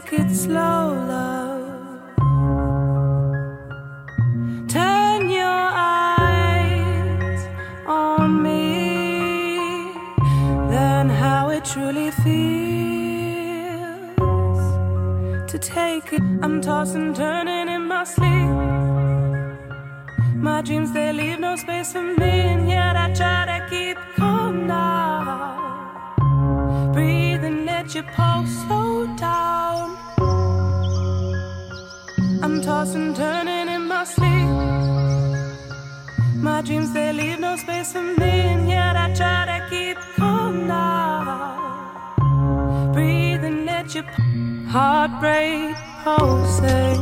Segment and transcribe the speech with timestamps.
[0.00, 1.60] take it slow, love.
[4.68, 7.46] Turn your eyes
[7.86, 9.92] on me,
[10.70, 12.26] learn how it truly feels
[15.50, 16.22] to take it.
[16.42, 18.50] I'm tossing, turning in my sleep.
[20.36, 24.66] My dreams, they leave no space for me, and yet I try to keep calm
[24.66, 25.59] now.
[27.80, 29.96] Let your pulse slow down.
[32.42, 34.50] I'm tossing, turning in my sleep.
[36.36, 40.66] My dreams, they leave no space for me, and yet I try to keep calm
[40.68, 42.02] now.
[42.92, 44.04] Breathe and let your
[44.68, 47.00] heartbreak pulsing,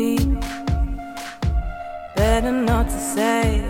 [0.00, 0.40] Don't.
[2.16, 3.69] Better not to say